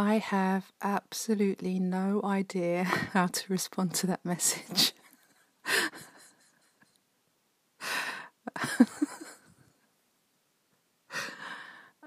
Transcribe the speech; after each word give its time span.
I 0.00 0.16
have 0.16 0.72
absolutely 0.80 1.78
no 1.78 2.22
idea 2.24 2.84
how 2.84 3.26
to 3.26 3.52
respond 3.52 3.92
to 3.96 4.06
that 4.06 4.24
message. 4.24 4.94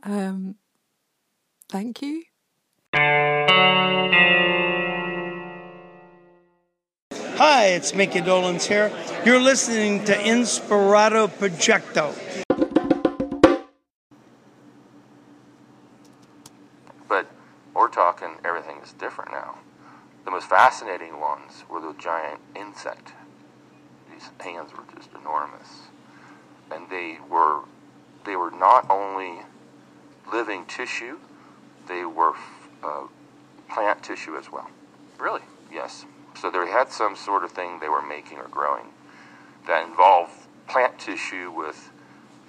um, 0.02 0.56
thank 1.70 2.02
you. 2.02 2.24
Hi, 7.36 7.66
it's 7.68 7.94
Micky 7.94 8.22
Dolenz 8.22 8.66
here. 8.66 8.92
You're 9.24 9.40
listening 9.40 10.04
to 10.06 10.16
Inspirato 10.16 11.28
Projecto. 11.28 12.43
Is 18.84 18.94
different 18.94 19.32
now. 19.32 19.56
The 20.26 20.32
most 20.32 20.48
fascinating 20.48 21.20
ones 21.20 21.64
were 21.70 21.82
the 21.82 21.94
giant 21.98 22.40
insect. 22.56 23.14
These 24.12 24.30
hands 24.40 24.72
were 24.74 24.84
just 24.96 25.10
enormous, 25.20 25.88
and 26.72 26.90
they 26.90 27.18
were 27.30 27.62
they 28.26 28.36
were 28.36 28.52
not 28.52 28.90
only 28.90 29.42
living 30.32 30.66
tissue, 30.66 31.18
they 31.88 32.06
were 32.06 32.34
uh, 32.84 33.08
plant 33.70 34.02
tissue 34.04 34.38
as 34.38 34.52
well. 34.52 34.70
Really? 35.20 35.42
Yes. 35.72 36.06
So 36.40 36.50
they 36.50 36.68
had 36.68 36.90
some 36.90 37.16
sort 37.16 37.44
of 37.44 37.52
thing 37.52 37.80
they 37.80 37.90
were 37.90 38.02
making 38.02 38.38
or 38.38 38.48
growing 38.48 38.88
that 39.68 39.88
involved 39.88 40.32
plant 40.68 41.00
tissue 41.00 41.52
with 41.52 41.92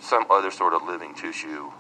some 0.00 0.24
other 0.30 0.50
sort 0.50 0.74
of 0.74 0.82
living 0.82 1.14
tissue, 1.14 1.70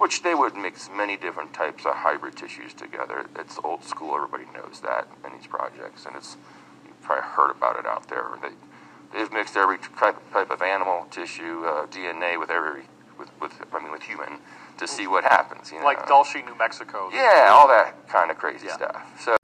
which 0.00 0.22
they 0.22 0.34
would 0.34 0.56
mix 0.56 0.88
many 0.96 1.14
different 1.14 1.52
types 1.52 1.84
of 1.84 1.92
hybrid 1.94 2.34
tissues 2.34 2.72
together. 2.72 3.26
It's 3.38 3.58
old 3.62 3.84
school. 3.84 4.14
Everybody 4.16 4.44
knows 4.54 4.80
that 4.80 5.06
in 5.26 5.36
these 5.36 5.46
projects, 5.46 6.06
and 6.06 6.16
it's 6.16 6.38
you've 6.86 6.98
probably 7.02 7.28
heard 7.28 7.50
about 7.50 7.78
it 7.78 7.84
out 7.84 8.08
there. 8.08 8.24
They 8.40 8.48
they've 9.12 9.30
mixed 9.30 9.58
every 9.58 9.76
type 9.98 10.16
type 10.32 10.50
of 10.50 10.62
animal 10.62 11.06
tissue, 11.10 11.64
uh, 11.66 11.84
DNA 11.88 12.40
with 12.40 12.48
every 12.48 12.84
with, 13.18 13.28
with 13.42 13.52
I 13.74 13.82
mean 13.82 13.92
with 13.92 14.02
human 14.02 14.38
to 14.78 14.88
see 14.88 15.06
what 15.06 15.22
happens. 15.24 15.70
You 15.70 15.80
know? 15.80 15.84
Like 15.84 16.08
Dulce, 16.08 16.34
New 16.34 16.56
Mexico. 16.56 17.10
Yeah, 17.12 17.50
all 17.52 17.68
that 17.68 18.08
kind 18.08 18.30
of 18.30 18.38
crazy 18.38 18.68
Yeah. 18.68 18.76
stuff. 18.76 19.20
So. 19.20 19.36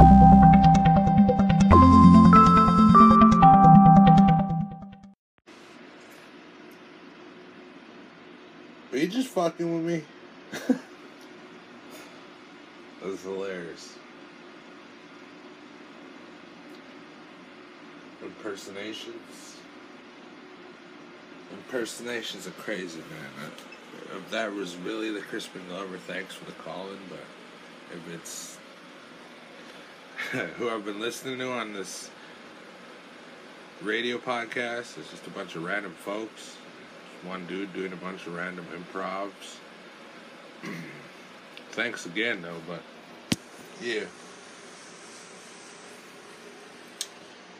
Are 8.90 8.98
you 8.98 9.08
just 9.08 9.28
fucking 9.28 9.84
with 9.84 9.84
me? 9.84 10.15
that 10.68 10.78
was 13.02 13.22
hilarious. 13.22 13.94
Impersonations. 18.22 19.56
Impersonations 21.52 22.46
are 22.46 22.52
crazy, 22.52 22.98
man. 22.98 23.46
Uh, 23.46 24.16
If 24.16 24.30
that 24.30 24.52
was 24.52 24.76
really 24.76 25.10
the 25.12 25.20
Crispin 25.20 25.62
Glover, 25.68 25.98
thanks 25.98 26.34
for 26.34 26.44
the 26.44 26.52
call-in. 26.52 26.98
But 27.08 27.20
if 27.96 28.14
it's 28.14 28.58
who 30.56 30.70
I've 30.70 30.84
been 30.84 31.00
listening 31.00 31.38
to 31.38 31.52
on 31.52 31.72
this 31.72 32.10
radio 33.82 34.18
podcast, 34.18 34.98
it's 34.98 35.10
just 35.10 35.26
a 35.26 35.30
bunch 35.30 35.54
of 35.54 35.64
random 35.64 35.92
folks 35.92 36.56
one 37.26 37.46
dude 37.46 37.72
doing 37.72 37.92
a 37.92 37.96
bunch 37.96 38.26
of 38.26 38.34
random 38.34 38.66
improvs. 38.72 39.58
Thanks 41.70 42.06
again, 42.06 42.42
though, 42.42 42.60
but 42.66 42.82
yeah. 43.82 44.04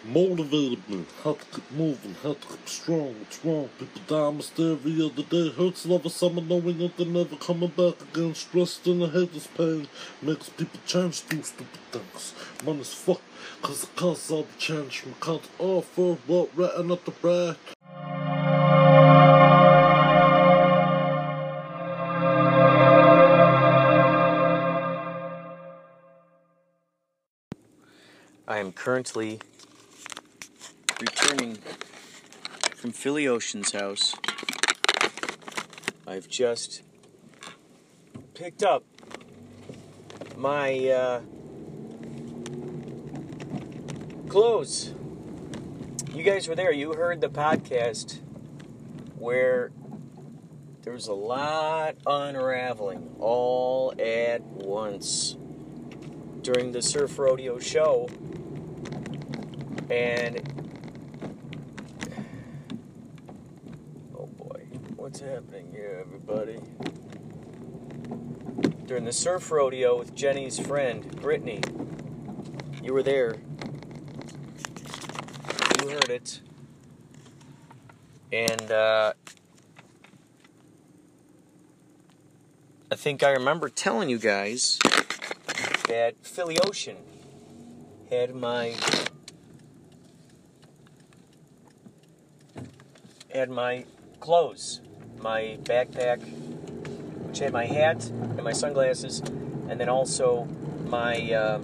motivated 0.06 0.88
me, 0.88 1.04
had 1.24 1.38
to 1.38 1.46
keep 1.46 1.70
moving, 1.72 2.14
had 2.22 2.40
to 2.40 2.48
keep 2.48 2.68
strong, 2.68 3.14
what's 3.18 3.44
wrong? 3.44 3.68
People 3.78 4.02
die 4.06 4.24
almost 4.24 4.58
every 4.58 5.04
other 5.04 5.22
day, 5.22 5.50
hurts 5.50 5.86
love 5.86 6.06
of 6.06 6.12
summer 6.12 6.40
knowing 6.40 6.78
that 6.78 6.96
they're 6.96 7.06
never 7.06 7.36
coming 7.36 7.70
back 7.70 8.00
again, 8.02 8.34
stressed 8.34 8.86
in 8.86 9.00
the 9.00 9.08
head 9.08 9.30
is 9.34 9.46
pain, 9.48 9.88
makes 10.22 10.48
people 10.50 10.80
change, 10.86 11.26
do 11.28 11.42
stupid 11.42 11.80
things. 11.90 12.34
Money's 12.64 12.94
fuck, 12.94 13.20
cause 13.62 13.84
it 13.84 13.96
costs 13.96 14.30
all 14.30 14.44
the 14.44 14.58
change, 14.58 15.04
we 15.04 15.12
can't 15.20 15.48
offer 15.58 16.16
what 16.26 16.56
written 16.56 16.90
at 16.92 17.04
the 17.04 17.10
back. 17.10 17.75
Currently 28.86 29.40
returning 31.00 31.58
from 32.76 32.92
Philly 32.92 33.26
Ocean's 33.26 33.72
house. 33.72 34.14
I've 36.06 36.28
just 36.28 36.82
picked 38.34 38.62
up 38.62 38.84
my 40.36 40.88
uh, 40.88 41.20
clothes. 44.28 44.94
You 46.14 46.22
guys 46.22 46.46
were 46.46 46.54
there. 46.54 46.70
You 46.70 46.92
heard 46.92 47.20
the 47.20 47.28
podcast 47.28 48.20
where 49.18 49.72
there 50.82 50.92
was 50.92 51.08
a 51.08 51.12
lot 51.12 51.96
unraveling 52.06 53.16
all 53.18 53.92
at 53.98 54.42
once 54.42 55.36
during 56.42 56.70
the 56.70 56.82
Surf 56.82 57.18
Rodeo 57.18 57.58
show. 57.58 58.08
And 59.88 60.42
oh 64.18 64.26
boy, 64.26 64.66
what's 64.96 65.20
happening 65.20 65.68
here, 65.70 66.04
everybody? 66.04 66.58
During 68.86 69.04
the 69.04 69.12
surf 69.12 69.52
rodeo 69.52 69.96
with 69.96 70.12
Jenny's 70.16 70.58
friend 70.58 71.08
Brittany, 71.22 71.60
you 72.82 72.92
were 72.92 73.04
there. 73.04 73.36
You 75.82 75.90
heard 75.90 76.10
it, 76.10 76.40
and 78.32 78.70
uh, 78.72 79.12
I 82.90 82.94
think 82.96 83.22
I 83.22 83.30
remember 83.30 83.68
telling 83.68 84.08
you 84.08 84.18
guys 84.18 84.80
that 85.86 86.14
Philly 86.22 86.58
Ocean 86.58 86.96
had 88.10 88.34
my 88.34 88.74
had 93.36 93.50
my 93.50 93.84
clothes, 94.18 94.80
my 95.20 95.58
backpack, 95.62 96.20
which 97.26 97.38
had 97.38 97.52
my 97.52 97.66
hat 97.66 98.08
and 98.08 98.42
my 98.42 98.52
sunglasses, 98.52 99.20
and 99.68 99.78
then 99.78 99.90
also 99.90 100.44
my 100.86 101.32
um, 101.32 101.62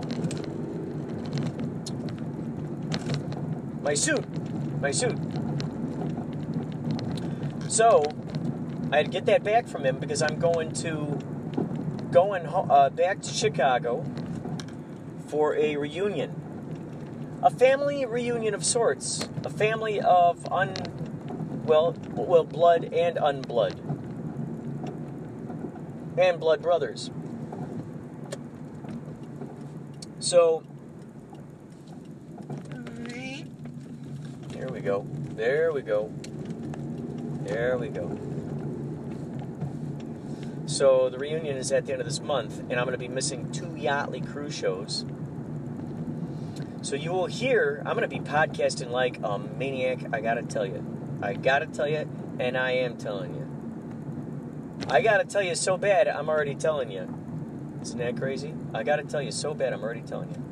my 3.83 3.95
suit, 3.95 4.25
my 4.81 4.91
suit. 4.91 5.19
So 7.69 8.05
I 8.93 8.99
had 8.99 9.07
to 9.07 9.11
get 9.11 9.25
that 9.27 9.43
back 9.43 9.67
from 9.67 9.85
him 9.85 9.99
because 9.99 10.21
I'm 10.21 10.39
going 10.39 10.73
to 10.75 11.19
going 12.11 12.47
uh, 12.47 12.91
back 12.91 13.23
to 13.23 13.31
Chicago 13.31 14.05
for 15.27 15.57
a 15.57 15.77
reunion. 15.79 16.39
A 17.43 17.51
family 17.51 18.05
reunion 18.05 18.53
of 18.53 18.63
sorts. 18.63 19.27
A 19.45 19.51
family 19.51 20.01
of 20.01 20.47
un 20.53 20.75
well 21.65 21.95
well 22.13 22.45
blood 22.45 22.93
and 22.93 23.17
unblood. 23.17 23.79
And 26.19 26.39
blood 26.39 26.61
brothers. 26.61 27.11
So 30.19 30.65
There 34.63 34.71
we 34.71 34.81
go. 34.81 35.05
There 35.35 35.73
we 35.73 35.83
go. 35.83 36.13
There 37.43 37.77
we 37.79 37.89
go. 37.89 38.17
So 40.67 41.11
the 41.11 41.19
reunion 41.19 41.57
is 41.57 41.73
at 41.73 41.85
the 41.85 41.93
end 41.93 42.01
of 42.01 42.07
this 42.07 42.21
month, 42.21 42.61
and 42.61 42.75
I'm 42.75 42.85
going 42.87 42.93
to 42.93 42.99
be 42.99 43.09
missing 43.09 43.51
two 43.51 43.67
Yachtly 43.67 44.25
cruise 44.25 44.55
shows. 44.55 45.05
So 46.83 46.95
you 46.95 47.11
will 47.11 47.27
hear, 47.27 47.83
I'm 47.85 47.97
going 47.97 48.09
to 48.09 48.17
be 48.17 48.21
podcasting 48.21 48.91
like 48.91 49.19
a 49.25 49.37
maniac, 49.37 50.15
I 50.15 50.21
got 50.21 50.35
to 50.35 50.43
tell 50.43 50.65
you. 50.65 50.92
I 51.23 51.35
got 51.35 51.61
to 51.61 51.67
tell 51.67 51.89
you, 51.89 52.09
and 52.41 52.57
I 52.57 52.73
am 52.73 52.97
telling 52.97 53.35
you. 53.35 53.49
I 54.91 55.01
got 55.01 55.19
to 55.19 55.25
tell 55.25 55.43
you 55.43 55.55
so 55.55 55.77
bad, 55.77 56.09
I'm 56.09 56.29
already 56.29 56.57
telling 56.57 56.91
you. 56.91 57.09
Isn't 57.81 57.99
that 57.99 58.17
crazy? 58.17 58.53
I 58.75 58.83
got 58.83 58.97
to 58.97 59.05
tell 59.05 59.23
you 59.23 59.31
so 59.31 59.55
bad, 59.55 59.73
I'm 59.73 59.83
already 59.83 60.03
telling 60.03 60.31
you. 60.31 60.43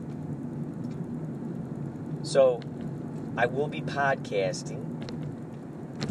So 2.23 2.61
I 3.37 3.47
will 3.47 3.67
be 3.67 3.81
podcasting 3.81 4.87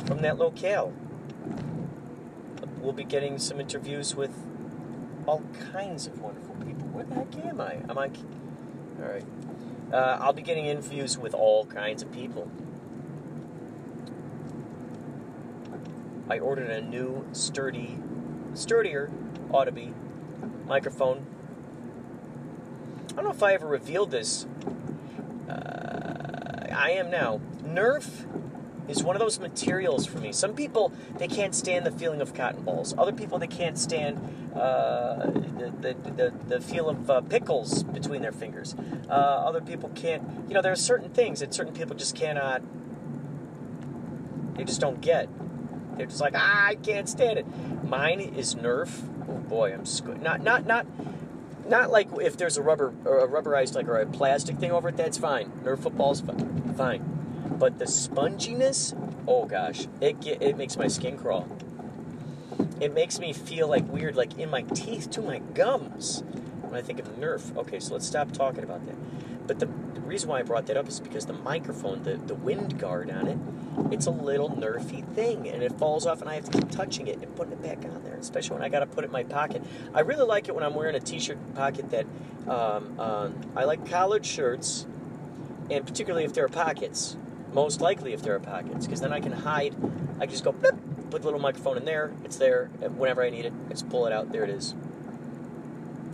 from 0.05 0.21
that 0.21 0.37
locale. 0.37 0.93
We'll 2.79 2.93
be 2.93 3.03
getting 3.05 3.39
some 3.39 3.59
interviews 3.59 4.15
with 4.15 4.33
all 5.25 5.43
kinds 5.71 6.07
of 6.07 6.21
wonderful 6.21 6.55
people. 6.55 6.87
Where 6.87 7.05
the 7.05 7.15
heck 7.15 7.45
am 7.45 7.61
I? 7.61 7.75
Am 7.89 7.97
I? 7.97 8.09
All 9.01 9.09
right. 9.09 9.25
Uh, 9.93 10.17
I'll 10.21 10.33
be 10.33 10.41
getting 10.41 10.65
interviews 10.65 11.17
with 11.17 11.33
all 11.33 11.65
kinds 11.65 12.01
of 12.01 12.11
people. 12.11 12.51
I 16.29 16.37
ordered 16.39 16.69
a 16.69 16.81
new 16.81 17.25
sturdy, 17.31 17.97
sturdier, 18.53 19.09
be, 19.73 19.93
microphone. 20.67 21.25
I 23.11 23.15
don't 23.15 23.23
know 23.23 23.31
if 23.31 23.41
I 23.41 23.53
ever 23.53 23.65
revealed 23.65 24.11
this. 24.11 24.45
Uh, 25.49 26.67
I 26.71 26.91
am 26.91 27.09
now. 27.09 27.41
Nerf 27.63 28.27
is 28.87 29.03
one 29.03 29.15
of 29.15 29.19
those 29.19 29.39
materials 29.39 30.05
for 30.05 30.19
me. 30.19 30.31
Some 30.31 30.53
people 30.53 30.93
they 31.17 31.27
can't 31.27 31.55
stand 31.55 31.85
the 31.85 31.91
feeling 31.91 32.21
of 32.21 32.35
cotton 32.35 32.63
balls. 32.63 32.93
Other 32.95 33.11
people 33.11 33.39
they 33.39 33.47
can't 33.47 33.77
stand 33.77 34.17
uh, 34.55 35.31
the, 35.31 35.73
the, 35.81 36.11
the, 36.11 36.33
the 36.47 36.61
feel 36.61 36.89
of 36.89 37.09
uh, 37.09 37.21
pickles 37.21 37.81
between 37.81 38.21
their 38.21 38.31
fingers. 38.31 38.75
Uh, 39.09 39.13
other 39.13 39.61
people 39.61 39.89
can't. 39.95 40.23
You 40.47 40.53
know, 40.53 40.61
there 40.61 40.71
are 40.71 40.77
certain 40.77 41.09
things 41.09 41.39
that 41.39 41.55
certain 41.55 41.73
people 41.73 41.95
just 41.95 42.15
cannot. 42.15 42.61
They 44.55 44.63
just 44.63 44.81
don't 44.81 45.01
get. 45.01 45.27
They're 45.99 46.07
just 46.07 46.21
like 46.21 46.33
ah, 46.35 46.67
I 46.67 46.75
can't 46.75 47.07
stand 47.07 47.37
it. 47.39 47.45
Mine 47.83 48.21
is 48.21 48.55
Nerf. 48.55 48.89
Oh 49.27 49.33
boy, 49.33 49.73
I'm 49.73 49.83
squ- 49.83 50.21
not 50.21 50.41
not 50.41 50.65
not. 50.65 50.87
Not 51.67 51.91
like 51.91 52.07
if 52.19 52.35
there's 52.35 52.57
a 52.57 52.63
rubber 52.63 52.93
or 53.05 53.19
a 53.19 53.27
rubberized 53.27 53.75
like 53.75 53.87
or 53.87 53.97
a 53.97 54.05
plastic 54.07 54.57
thing 54.57 54.71
over 54.71 54.89
it, 54.89 54.97
that's 54.97 55.19
fine. 55.19 55.51
Nerf 55.63 55.79
football's 55.83 56.21
fine. 56.21 57.03
but 57.59 57.77
the 57.77 57.85
sponginess, 57.85 58.95
oh 59.27 59.45
gosh, 59.45 59.87
it 60.01 60.19
get, 60.19 60.41
it 60.41 60.57
makes 60.57 60.77
my 60.77 60.87
skin 60.87 61.15
crawl. 61.17 61.47
It 62.79 62.93
makes 62.93 63.19
me 63.19 63.33
feel 63.33 63.67
like 63.67 63.87
weird, 63.87 64.15
like 64.15 64.39
in 64.39 64.49
my 64.49 64.61
teeth 64.63 65.11
to 65.11 65.21
my 65.21 65.39
gums 65.53 66.23
when 66.61 66.73
I 66.73 66.81
think 66.81 66.97
of 66.99 67.07
Nerf. 67.19 67.55
Okay, 67.57 67.79
so 67.79 67.93
let's 67.93 68.07
stop 68.07 68.31
talking 68.31 68.63
about 68.63 68.85
that. 68.87 68.95
But 69.49 69.57
the, 69.57 69.65
the 69.65 70.01
reason 70.01 70.29
why 70.29 70.39
I 70.39 70.43
brought 70.43 70.67
that 70.67 70.77
up 70.77 70.87
is 70.87 70.99
because 70.99 71.25
the 71.25 71.33
microphone, 71.33 72.03
the, 72.03 72.17
the 72.17 72.35
wind 72.35 72.77
guard 72.77 73.09
on 73.09 73.27
it, 73.27 73.39
it's 73.91 74.05
a 74.05 74.11
little 74.11 74.51
nerfy 74.51 75.03
thing 75.15 75.49
and 75.49 75.63
it 75.63 75.73
falls 75.79 76.05
off 76.05 76.21
and 76.21 76.29
I 76.29 76.35
have 76.35 76.45
to 76.45 76.51
keep 76.51 76.69
touching 76.69 77.07
it 77.07 77.19
and 77.23 77.35
putting 77.35 77.53
it 77.53 77.63
back 77.63 77.83
on 77.83 78.03
there, 78.03 78.13
especially 78.13 78.57
when 78.57 78.63
I 78.63 78.69
got 78.69 78.81
to 78.81 78.85
put 78.85 79.03
it 79.03 79.07
in 79.07 79.11
my 79.11 79.23
pocket. 79.23 79.63
I 79.91 80.01
really 80.01 80.27
like 80.27 80.49
it 80.49 80.53
when 80.53 80.63
I'm 80.63 80.75
wearing 80.75 80.93
a 80.93 80.99
t-shirt 80.99 81.39
pocket 81.55 81.89
that 81.89 82.05
um, 82.47 82.99
um, 82.99 83.51
I 83.55 83.63
like 83.63 83.89
collared 83.89 84.23
shirts 84.23 84.85
and 85.71 85.83
particularly 85.83 86.25
if 86.25 86.33
there 86.33 86.45
are 86.45 86.49
pockets 86.49 87.17
most 87.53 87.81
likely 87.81 88.13
if 88.13 88.21
there 88.21 88.35
are 88.35 88.39
pockets, 88.39 88.85
because 88.85 89.01
then 89.01 89.13
I 89.13 89.19
can 89.19 89.31
hide. 89.31 89.75
I 90.17 90.25
can 90.25 90.29
just 90.29 90.43
go, 90.43 90.51
put 90.51 90.75
the 91.09 91.25
little 91.25 91.39
microphone 91.39 91.77
in 91.77 91.85
there. 91.85 92.11
It's 92.23 92.37
there. 92.37 92.67
Whenever 92.97 93.23
I 93.23 93.29
need 93.29 93.45
it, 93.45 93.53
I 93.67 93.71
just 93.71 93.89
pull 93.89 94.05
it 94.05 94.13
out. 94.13 94.31
There 94.31 94.43
it 94.43 94.49
is. 94.49 94.75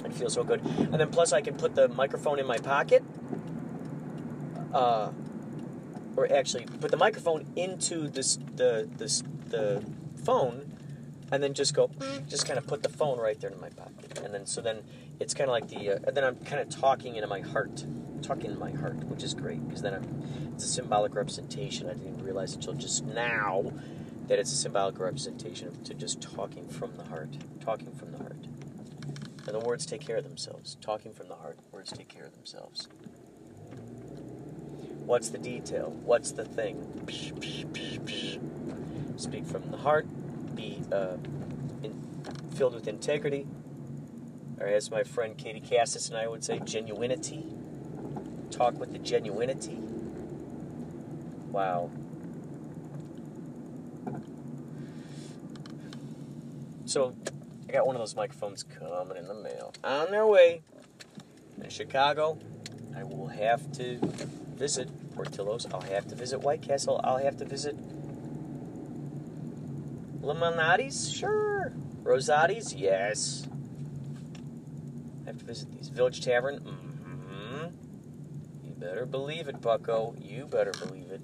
It 0.05 0.13
feels 0.13 0.33
so 0.33 0.43
good. 0.43 0.61
And 0.65 0.95
then 0.95 1.09
plus 1.09 1.33
I 1.33 1.41
can 1.41 1.55
put 1.55 1.75
the 1.75 1.87
microphone 1.89 2.39
in 2.39 2.47
my 2.47 2.57
pocket. 2.57 3.03
Uh, 4.73 5.11
or 6.17 6.31
actually 6.31 6.65
put 6.65 6.91
the 6.91 6.97
microphone 6.97 7.45
into 7.55 8.07
this 8.07 8.37
the 8.55 8.89
this 8.97 9.23
the 9.47 9.83
phone 10.23 10.71
and 11.31 11.41
then 11.41 11.53
just 11.53 11.73
go 11.73 11.89
just 12.27 12.45
kind 12.47 12.57
of 12.57 12.65
put 12.67 12.83
the 12.83 12.89
phone 12.89 13.19
right 13.19 13.39
there 13.41 13.49
in 13.49 13.59
my 13.59 13.69
pocket 13.69 14.19
and 14.23 14.33
then 14.33 14.45
so 14.45 14.61
then 14.61 14.81
it's 15.19 15.33
kind 15.33 15.49
of 15.49 15.51
like 15.51 15.67
the 15.67 15.91
uh, 15.91 15.99
and 16.07 16.15
then 16.15 16.23
i'm 16.23 16.35
kind 16.37 16.61
of 16.61 16.69
talking 16.69 17.15
into 17.15 17.27
my 17.27 17.41
heart 17.41 17.83
talking 18.21 18.51
in 18.51 18.59
my 18.59 18.71
heart 18.71 18.95
which 19.05 19.23
is 19.23 19.33
great 19.33 19.65
because 19.67 19.81
then 19.81 19.93
I'm, 19.93 20.51
it's 20.53 20.63
a 20.63 20.67
symbolic 20.67 21.15
representation 21.15 21.89
i 21.89 21.93
didn't 21.93 22.23
realize 22.23 22.53
until 22.55 22.73
just 22.73 23.03
now 23.05 23.71
that 24.27 24.39
it's 24.39 24.51
a 24.51 24.55
symbolic 24.55 24.99
representation 24.99 25.67
of 25.67 25.83
to 25.83 25.93
just 25.93 26.21
talking 26.21 26.67
from 26.67 26.95
the 26.97 27.03
heart 27.03 27.29
talking 27.59 27.93
from 27.93 28.11
the 28.11 28.19
heart 28.19 28.45
and 29.47 29.55
the 29.55 29.59
words 29.59 29.85
take 29.85 30.01
care 30.01 30.17
of 30.17 30.23
themselves. 30.23 30.75
Talking 30.81 31.13
from 31.13 31.27
the 31.27 31.35
heart 31.35 31.57
words 31.71 31.91
take 31.91 32.09
care 32.09 32.25
of 32.25 32.33
themselves. 32.33 32.87
What's 35.05 35.29
the 35.29 35.37
detail? 35.37 35.91
What's 36.03 36.31
the 36.31 36.45
thing? 36.45 37.05
Speak 39.17 39.45
from 39.45 39.69
the 39.69 39.77
heart. 39.77 40.07
Be 40.55 40.81
uh, 40.91 41.17
in, 41.83 41.93
filled 42.55 42.73
with 42.73 42.87
integrity, 42.87 43.45
or 44.59 44.67
as 44.67 44.89
my 44.89 45.03
friend 45.03 45.37
Katie 45.37 45.59
Cassis 45.59 46.09
and 46.09 46.17
I 46.17 46.27
would 46.27 46.43
say, 46.43 46.59
genuinity. 46.59 47.43
Talk 48.51 48.79
with 48.79 48.93
the 48.93 48.99
genuinity. 48.99 49.77
Wow. 51.51 51.91
So, 56.85 57.15
got 57.75 57.85
one 57.85 57.95
of 57.95 58.01
those 58.01 58.15
microphones 58.15 58.63
coming 58.63 59.17
in 59.17 59.27
the 59.27 59.33
mail. 59.33 59.73
On 59.83 60.09
their 60.09 60.25
way. 60.25 60.61
In 61.61 61.69
Chicago, 61.69 62.39
I 62.95 63.03
will 63.03 63.27
have 63.27 63.71
to 63.73 63.99
visit 64.55 64.89
Portillo's. 65.13 65.65
I'll 65.73 65.81
have 65.81 66.07
to 66.07 66.15
visit 66.15 66.39
White 66.39 66.61
Castle. 66.61 67.01
I'll 67.03 67.17
have 67.17 67.37
to 67.37 67.45
visit 67.45 67.75
Lou 70.21 70.33
Malnati's? 70.33 71.11
Sure. 71.11 71.73
Rosati's? 72.03 72.73
Yes. 72.73 73.47
I 75.23 75.27
have 75.27 75.39
to 75.39 75.45
visit 75.45 75.71
these. 75.71 75.89
Village 75.89 76.21
Tavern? 76.21 76.59
Mm-hmm. 76.59 78.67
You 78.67 78.73
better 78.77 79.05
believe 79.05 79.49
it, 79.49 79.61
bucko. 79.61 80.15
You 80.19 80.45
better 80.45 80.71
believe 80.71 81.11
it. 81.11 81.21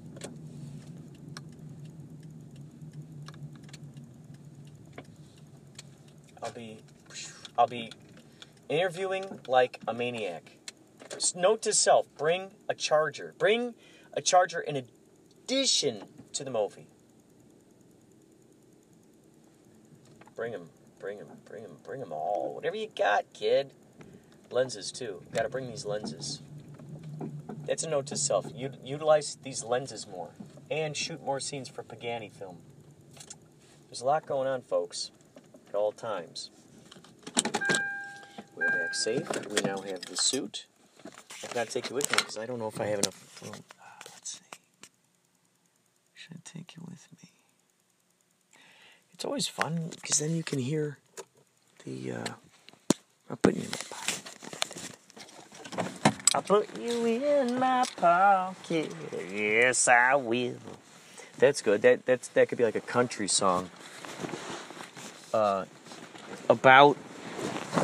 I'll 6.43 6.51
be 6.51 6.79
I'll 7.61 7.67
be 7.67 7.91
interviewing 8.69 9.39
like 9.47 9.79
a 9.87 9.93
maniac. 9.93 10.57
Note 11.35 11.61
to 11.61 11.73
self, 11.73 12.07
bring 12.17 12.49
a 12.67 12.73
charger. 12.73 13.35
Bring 13.37 13.75
a 14.13 14.21
charger 14.21 14.61
in 14.61 14.77
addition 14.77 16.05
to 16.33 16.43
the 16.43 16.49
Mophie. 16.49 16.87
Bring 20.35 20.53
them, 20.53 20.71
bring 20.99 21.19
them, 21.19 21.27
bring 21.45 21.61
them, 21.61 21.77
bring 21.83 21.99
them 21.99 22.11
all. 22.11 22.55
Whatever 22.55 22.77
you 22.77 22.87
got, 22.97 23.31
kid. 23.31 23.69
Lenses, 24.49 24.91
too. 24.91 25.21
Got 25.31 25.43
to 25.43 25.49
bring 25.49 25.67
these 25.67 25.85
lenses. 25.85 26.41
That's 27.67 27.83
a 27.83 27.89
note 27.91 28.07
to 28.07 28.15
self. 28.15 28.47
U- 28.55 28.71
utilize 28.83 29.37
these 29.43 29.63
lenses 29.63 30.07
more 30.07 30.31
and 30.71 30.97
shoot 30.97 31.23
more 31.23 31.39
scenes 31.39 31.69
for 31.69 31.83
Pagani 31.83 32.29
film. 32.29 32.57
There's 33.87 34.01
a 34.01 34.05
lot 34.05 34.25
going 34.25 34.47
on, 34.47 34.63
folks, 34.63 35.11
at 35.69 35.75
all 35.75 35.91
times. 35.91 36.49
Safe. 38.91 39.27
We 39.49 39.61
now 39.61 39.79
have 39.81 40.01
the 40.01 40.17
suit. 40.17 40.65
I 41.43 41.47
cannot 41.47 41.69
take 41.69 41.89
you 41.89 41.95
with 41.95 42.11
me 42.11 42.17
because 42.17 42.37
I 42.37 42.45
don't 42.45 42.59
know 42.59 42.67
if 42.67 42.79
I 42.79 42.85
have 42.87 42.99
enough 42.99 43.41
room. 43.41 43.53
Uh, 43.55 43.85
let's 44.13 44.33
see. 44.33 44.39
Should 46.13 46.37
I 46.37 46.39
take 46.43 46.75
you 46.75 46.83
with 46.87 47.07
me? 47.13 47.29
It's 49.13 49.25
always 49.25 49.47
fun 49.47 49.89
because 49.95 50.19
then 50.19 50.35
you 50.35 50.43
can 50.43 50.59
hear 50.59 50.97
the. 51.85 52.11
Uh, 52.11 52.25
I'll 53.29 53.37
put 53.37 53.55
you 53.55 53.63
in 53.63 53.69
my 53.69 53.77
pocket. 53.89 54.21
I'll 56.35 56.41
put 56.41 56.77
you 56.79 57.05
in 57.05 57.59
my 57.59 57.85
pocket. 57.95 58.93
Yes, 59.33 59.87
I 59.87 60.15
will. 60.15 60.57
That's 61.37 61.61
good. 61.61 61.81
That 61.81 62.05
that's 62.05 62.27
that 62.29 62.49
could 62.49 62.57
be 62.57 62.65
like 62.65 62.75
a 62.75 62.81
country 62.81 63.27
song. 63.27 63.69
Uh, 65.33 65.65
about 66.49 66.97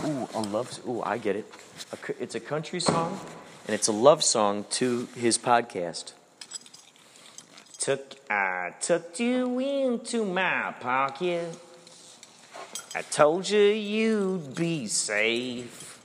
ooh 0.07 0.27
a 0.33 0.41
love. 0.41 0.79
Ooh, 0.87 1.01
I 1.03 1.17
get 1.17 1.35
it. 1.35 1.45
It's 2.19 2.35
a 2.35 2.39
country 2.39 2.79
song 2.79 3.19
and 3.65 3.75
it's 3.75 3.87
a 3.87 3.91
love 3.91 4.23
song 4.23 4.65
to 4.71 5.07
his 5.15 5.37
podcast. 5.37 6.13
Took 7.79 8.15
I 8.29 8.73
tucked 8.81 9.19
you 9.19 9.59
into 9.59 10.25
my 10.25 10.73
pocket. 10.79 11.55
I 12.95 13.01
told 13.01 13.49
you 13.49 13.59
you'd 13.59 14.55
be 14.55 14.87
safe. 14.87 15.99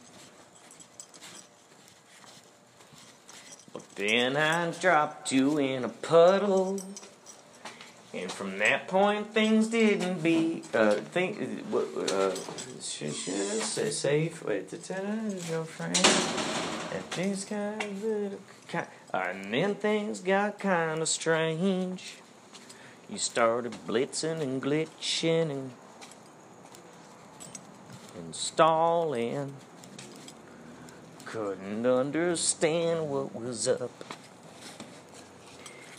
But 3.72 3.94
then 3.94 4.36
I 4.36 4.70
dropped 4.72 5.32
you 5.32 5.58
in 5.58 5.84
a 5.84 5.88
puddle. 5.88 6.78
And 8.14 8.30
from 8.30 8.58
that 8.58 8.88
point, 8.88 9.32
things 9.32 9.68
didn't 9.68 10.22
be. 10.22 10.62
Uh, 10.74 10.94
think. 10.94 11.38
Uh, 11.72 12.30
should, 12.80 13.14
should 13.14 13.34
I 13.34 13.62
say 13.64 13.90
safe? 13.90 14.44
Wait, 14.44 14.68
the 14.68 14.76
girlfriend. 15.48 15.96
And 15.96 17.04
things 17.10 17.46
got 17.46 17.82
a 17.82 17.88
little. 18.04 18.38
Kind, 18.68 18.86
and 19.14 19.52
then 19.52 19.74
things 19.76 20.20
got 20.20 20.58
kind 20.58 21.00
of 21.00 21.08
strange. 21.08 22.16
You 23.08 23.16
started 23.16 23.72
blitzing 23.86 24.42
and 24.42 24.62
glitching 24.62 25.50
and 25.50 25.70
installing. 28.18 29.54
Couldn't 31.24 31.86
understand 31.86 33.08
what 33.08 33.34
was 33.34 33.66
up. 33.68 33.90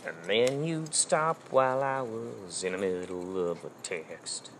And 0.06 0.16
then 0.26 0.64
you'd 0.64 0.94
stop 0.94 1.38
while 1.50 1.82
I 1.82 2.02
was 2.02 2.62
in 2.62 2.72
the 2.72 2.78
middle 2.78 3.50
of 3.50 3.64
a 3.64 3.70
text. 3.82 4.50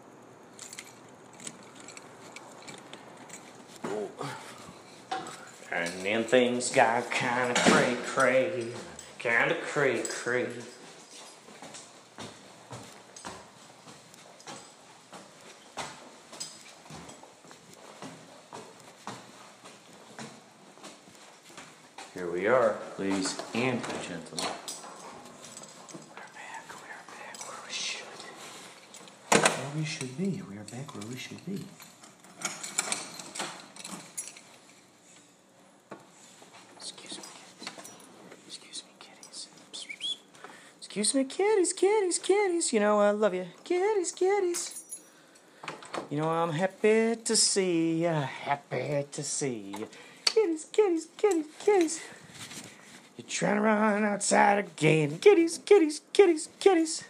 And 5.71 5.93
then 6.03 6.25
things 6.25 6.71
got 6.71 7.11
kinda 7.11 7.55
cray 7.55 7.97
cray, 8.07 8.69
kinda 9.19 9.57
cray 9.67 10.03
cray. 10.03 10.47
Here 22.15 22.31
we 22.31 22.47
are, 22.47 22.77
ladies 22.99 23.37
and 23.53 23.83
gentlemen. 24.07 24.47
We're 26.11 26.31
back, 26.33 26.67
we're 26.71 27.03
back 27.11 27.37
where 27.49 27.59
we 27.67 27.73
should. 27.73 28.07
Where 29.31 29.64
we 29.77 29.85
should 29.85 30.17
be. 30.17 30.43
We 30.49 30.57
are 30.57 30.65
back 30.65 30.95
where 30.95 31.07
we 31.09 31.17
should 31.17 31.45
be. 31.47 31.65
Excuse 36.79 37.19
me, 37.19 37.25
kitties. 37.69 37.89
Excuse 38.47 38.85
me, 38.85 38.93
kitties. 39.01 40.17
Excuse 40.79 41.15
me, 41.15 41.25
kitties, 41.25 41.73
kitties, 41.73 42.19
kitties. 42.19 42.73
You 42.73 42.81
know 42.81 43.01
I 43.01 43.11
love 43.11 43.35
you. 43.35 43.47
Kitties, 43.65 44.13
kitties. 44.13 44.81
You 46.11 46.19
know 46.19 46.29
I'm 46.29 46.53
happy 46.53 47.17
to 47.17 47.37
see 47.37 48.03
ya. 48.03 48.21
Happy 48.21 49.07
to 49.11 49.23
see 49.23 49.75
ya. 49.79 49.87
Kitties, 50.25 50.67
kitties, 50.73 51.09
kitties, 51.17 51.47
kitties. 51.59 52.01
You're 53.17 53.29
trying 53.29 53.57
to 53.57 53.63
run 53.63 54.05
outside 54.05 54.59
again. 54.59 55.19
Kitties, 55.19 55.59
kitties, 55.59 56.01
kitties, 56.13 56.49
kitties. 56.61 57.05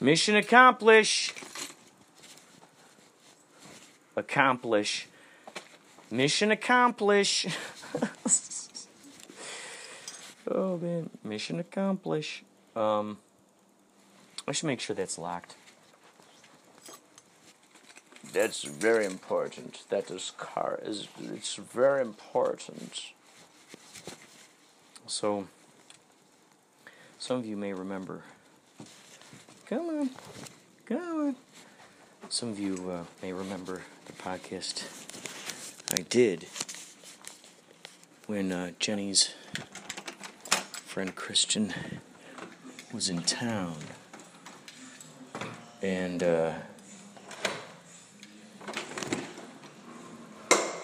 Mission 0.00 0.36
accomplish. 0.36 1.34
Accomplish. 4.14 5.08
Mission 6.10 6.52
accomplish. 6.52 7.46
oh 10.50 10.76
man, 10.78 11.10
mission 11.24 11.58
accomplish. 11.58 12.44
Um, 12.76 13.18
I 14.46 14.52
should 14.52 14.66
make 14.66 14.80
sure 14.80 14.94
that's 14.94 15.18
locked. 15.18 15.56
That's 18.32 18.62
very 18.62 19.04
important. 19.04 19.82
That 19.88 20.10
is 20.10 20.32
car 20.38 20.78
is 20.82 21.08
it's 21.20 21.56
very 21.56 22.02
important. 22.02 23.12
So 25.06 25.48
some 27.18 27.38
of 27.38 27.46
you 27.46 27.56
may 27.56 27.72
remember. 27.72 28.22
Come 29.68 29.90
on, 29.90 30.10
come 30.86 30.98
on. 30.98 31.36
Some 32.30 32.48
of 32.48 32.58
you 32.58 32.90
uh, 32.90 33.04
may 33.20 33.34
remember 33.34 33.82
the 34.06 34.14
podcast 34.14 34.84
I 35.92 36.00
did 36.08 36.46
when 38.26 38.50
uh, 38.50 38.70
Jenny's 38.78 39.34
friend 40.86 41.14
Christian 41.14 41.74
was 42.94 43.10
in 43.10 43.20
town, 43.20 43.76
and. 45.82 46.22
Uh, 46.22 46.52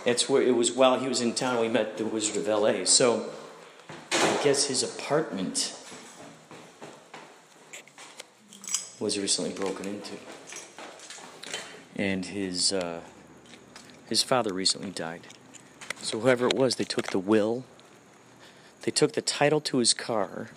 It's 0.06 0.28
where 0.28 0.42
it 0.42 0.54
was 0.54 0.70
while 0.70 1.00
he 1.00 1.08
was 1.08 1.22
in 1.22 1.32
town 1.32 1.62
we 1.62 1.68
met 1.68 1.96
the 1.96 2.04
Wizard 2.04 2.36
of 2.36 2.46
LA. 2.46 2.84
So 2.84 3.30
I 4.12 4.38
guess 4.44 4.66
his 4.66 4.82
apartment 4.82 5.74
was 9.04 9.18
recently 9.18 9.52
broken 9.52 9.86
into. 9.86 10.14
And 11.94 12.24
his 12.24 12.72
uh, 12.72 13.02
his 14.08 14.22
father 14.22 14.54
recently 14.54 14.90
died. 14.90 15.26
So 16.00 16.20
whoever 16.20 16.46
it 16.46 16.54
was, 16.54 16.76
they 16.76 16.84
took 16.84 17.08
the 17.08 17.18
will. 17.18 17.64
They 18.82 18.90
took 18.90 19.12
the 19.12 19.20
title 19.20 19.60
to 19.60 19.76
his 19.78 19.92
car. 19.92 20.48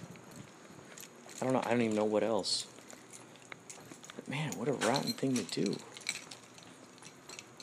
I 1.42 1.44
don't 1.44 1.54
know, 1.54 1.62
I 1.66 1.72
don't 1.72 1.82
even 1.82 1.98
know 1.98 2.06
what 2.06 2.24
else. 2.24 2.68
But 4.16 4.30
man, 4.30 4.54
what 4.54 4.70
a 4.70 4.74
rotten 4.74 5.12
thing 5.12 5.36
to 5.36 5.44
do. 5.44 5.76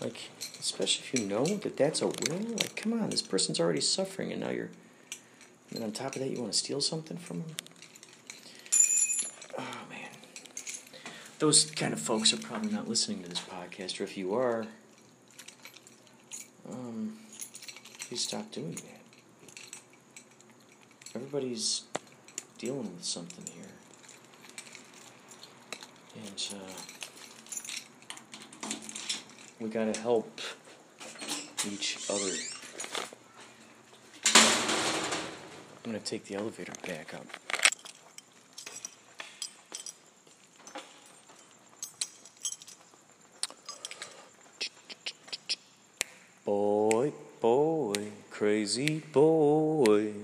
Like 0.03 0.31
especially 0.65 1.05
if 1.05 1.21
you 1.21 1.27
know 1.27 1.45
that 1.45 1.77
that's 1.77 2.01
a 2.03 2.07
will. 2.07 2.57
Like, 2.57 2.75
come 2.75 2.93
on, 2.95 3.11
this 3.11 3.21
person's 3.21 3.61
already 3.61 3.83
suffering, 3.83 4.33
and 4.33 4.41
now 4.41 4.51
you're. 4.51 4.71
And 5.75 5.85
on 5.85 5.93
top 5.93 6.17
of 6.17 6.23
that, 6.23 6.31
you 6.31 6.41
want 6.41 6.53
to 6.53 6.59
steal 6.59 6.81
something 6.81 7.17
from 7.17 7.41
them? 7.41 7.57
Oh, 9.59 9.79
man. 9.91 10.09
Those 11.39 11.71
kind 11.71 11.93
of 11.93 12.01
folks 12.01 12.33
are 12.33 12.39
probably 12.39 12.71
not 12.71 12.89
listening 12.89 13.23
to 13.23 13.29
this 13.29 13.41
podcast, 13.41 14.01
or 14.01 14.05
if 14.05 14.17
you 14.17 14.35
are, 14.35 14.67
um, 16.71 17.19
please 18.01 18.23
stop 18.23 18.51
doing 18.51 18.75
that. 18.77 19.01
Everybody's 21.15 21.83
dealing 22.59 22.95
with 22.95 23.05
something 23.05 23.45
here. 23.53 23.65
And, 26.25 26.55
uh, 26.55 26.73
we 29.61 29.69
gotta 29.69 29.99
help 29.99 30.41
each 31.67 31.99
other. 32.09 32.33
I'm 35.85 35.93
gonna 35.93 35.99
take 35.99 36.25
the 36.25 36.37
elevator 36.37 36.73
back 36.87 37.13
up. 37.15 37.44
Boy, 47.45 48.11
crazy 48.31 49.03
boy, 49.13 50.15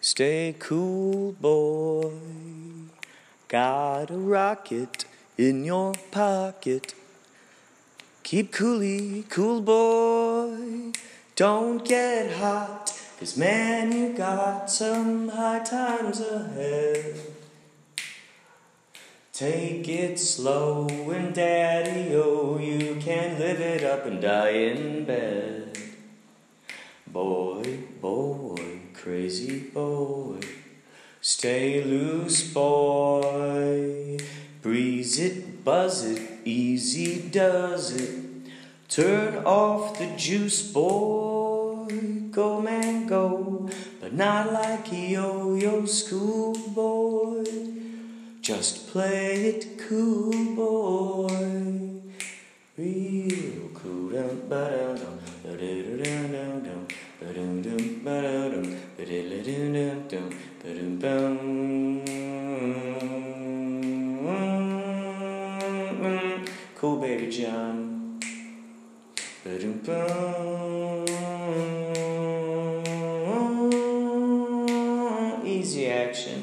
stay 0.00 0.54
cool, 0.58 1.32
boy. 1.32 2.12
Got 3.46 4.10
a 4.10 4.16
rocket 4.16 5.04
in 5.36 5.66
your 5.66 5.92
pocket. 6.10 6.94
Keep 8.22 8.52
coolly, 8.52 9.26
cool 9.28 9.60
boy. 9.60 10.92
Don't 11.36 11.84
get 11.84 12.38
hot, 12.38 12.98
cause 13.18 13.36
man, 13.36 13.92
you 13.92 14.14
got 14.14 14.70
some 14.70 15.28
high 15.28 15.62
times 15.62 16.20
ahead. 16.20 17.16
Take 19.34 19.86
it 19.86 20.18
slow 20.18 20.86
and 20.88 21.34
daddy, 21.34 22.14
oh, 22.14 22.58
you 22.58 22.96
can 22.98 23.38
live 23.38 23.60
it 23.60 23.84
up 23.84 24.06
and 24.06 24.22
die 24.22 24.48
in 24.48 25.04
bed. 25.04 25.61
Boy, 27.12 27.78
boy, 28.00 28.80
crazy 28.94 29.58
boy, 29.58 30.40
stay 31.20 31.84
loose, 31.84 32.50
boy. 32.54 34.16
Breeze 34.62 35.18
it, 35.20 35.62
buzz 35.62 36.06
it, 36.06 36.22
easy 36.46 37.28
does 37.28 37.94
it. 37.94 38.24
Turn 38.88 39.44
off 39.44 39.98
the 39.98 40.06
juice, 40.16 40.72
boy. 40.72 41.86
Go, 42.30 42.62
man, 42.62 43.06
go. 43.06 43.68
But 44.00 44.14
not 44.14 44.50
like 44.50 44.90
yo 44.90 45.54
yo 45.54 45.84
schoolboy. 45.84 47.44
Just 48.40 48.88
play 48.88 49.52
it 49.52 49.78
cool, 49.86 50.54
boy. 50.56 52.00
Real 52.78 53.68
cool. 53.74 53.92
Cool 66.74 67.00
baby 67.00 67.30
John. 67.30 68.18
Easy 75.46 75.88
action. 75.88 76.42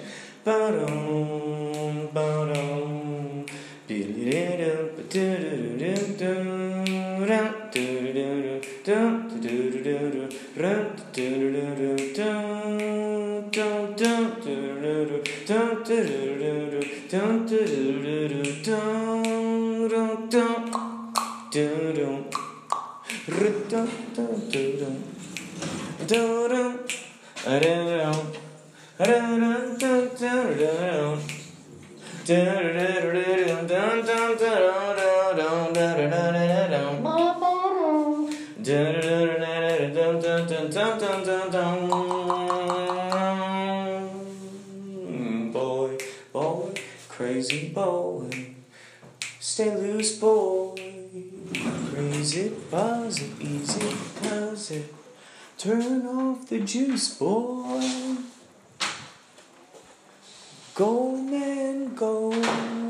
Turn 55.60 56.08
off 56.08 56.48
the 56.48 56.62
juice, 56.62 57.16
boy. 57.16 58.16
Go, 60.74 61.18
man, 61.18 61.94
go. 61.96 62.89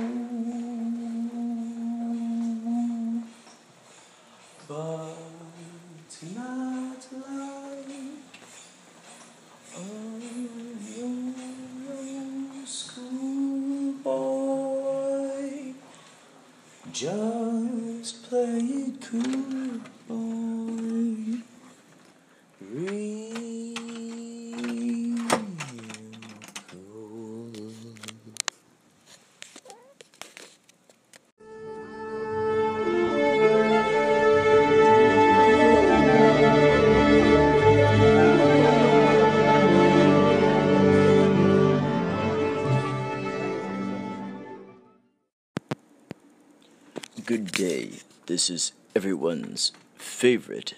Good 47.25 47.51
day. 47.51 47.91
This 48.27 48.51
is 48.51 48.71
everyone's 48.95 49.71
favorite 49.95 50.75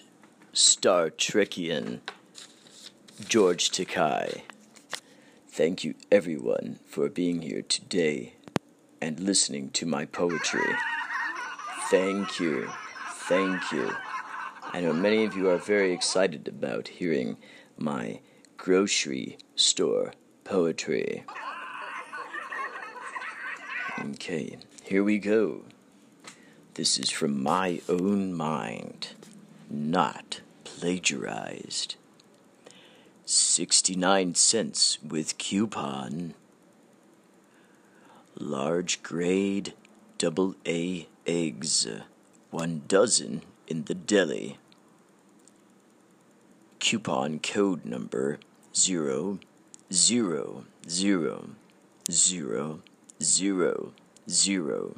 Star 0.54 1.10
Trekian, 1.10 2.00
George 3.28 3.70
Takei. 3.70 4.40
Thank 5.48 5.84
you, 5.84 5.94
everyone, 6.10 6.78
for 6.86 7.10
being 7.10 7.42
here 7.42 7.60
today 7.60 8.34
and 9.00 9.20
listening 9.20 9.70
to 9.72 9.84
my 9.84 10.06
poetry. 10.06 10.74
Thank 11.90 12.40
you. 12.40 12.70
Thank 13.28 13.70
you. 13.70 13.94
I 14.72 14.80
know 14.80 14.94
many 14.94 15.24
of 15.24 15.36
you 15.36 15.50
are 15.50 15.58
very 15.58 15.92
excited 15.92 16.48
about 16.48 16.88
hearing 16.88 17.36
my 17.76 18.20
grocery 18.56 19.36
store 19.54 20.14
poetry. 20.44 21.24
Okay, 24.00 24.56
here 24.82 25.04
we 25.04 25.18
go. 25.18 25.64
This 26.74 26.98
is 26.98 27.10
from 27.10 27.42
my 27.42 27.82
own 27.86 28.32
mind, 28.32 29.08
not 29.68 30.40
plagiarized. 30.64 31.96
69 33.26 34.34
cents 34.34 34.96
with 35.06 35.36
coupon. 35.36 36.32
Large 38.38 39.02
grade 39.02 39.74
double 40.16 40.54
A 40.66 41.08
eggs, 41.26 41.86
one 42.50 42.82
dozen 42.88 43.42
in 43.66 43.84
the 43.84 43.94
deli. 43.94 44.56
Coupon 46.80 47.38
code 47.38 47.84
number 47.84 48.38
zero 48.74 49.40
zero 49.92 50.64
zero 50.88 51.50
zero 52.10 52.80
zero 53.20 53.92
zero 54.30 54.94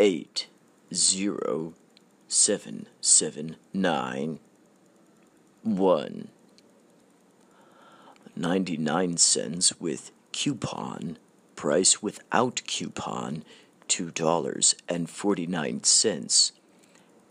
eight 0.00 0.46
zero 0.94 1.74
seven 2.28 2.86
seven 3.00 3.56
nine 3.72 4.38
one. 5.62 6.28
Ninety 8.36 8.76
nine 8.76 9.16
cents 9.16 9.78
with 9.80 10.12
coupon 10.32 11.18
price 11.56 12.00
without 12.00 12.62
coupon 12.66 13.42
two 13.88 14.10
dollars 14.12 14.76
and 14.88 15.10
forty 15.10 15.46
nine 15.46 15.82
cents. 15.82 16.52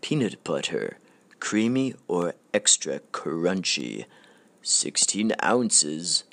Peanut 0.01 0.43
butter 0.43 0.97
creamy 1.39 1.93
or 2.08 2.34
extra 2.53 2.99
crunchy 3.13 4.06
sixteen 4.62 5.32
ounces. 5.41 6.25